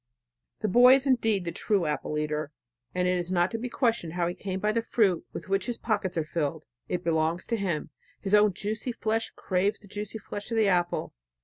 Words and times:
The 0.61 0.67
boy 0.67 0.95
is 0.95 1.05
indeed 1.05 1.45
the 1.45 1.51
true 1.51 1.85
apple 1.85 2.17
eater, 2.17 2.51
and 2.95 3.07
is 3.07 3.31
not 3.31 3.51
to 3.51 3.59
be 3.59 3.69
questioned 3.69 4.13
how 4.13 4.25
he 4.27 4.33
came 4.33 4.59
by 4.59 4.71
the 4.71 4.81
fruit 4.81 5.27
with 5.31 5.47
which 5.47 5.67
his 5.67 5.77
pockets 5.77 6.17
are 6.17 6.23
filled. 6.25 6.65
It 6.89 7.03
belongs 7.03 7.45
to 7.45 7.55
him...His 7.55 8.33
own 8.33 8.53
juicy 8.55 8.93
flesh 8.93 9.31
craves 9.35 9.79
the 9.81 9.87
juicy 9.87 10.17
flesh 10.17 10.49
of 10.49 10.57
the 10.57 10.67
apple. 10.67 11.13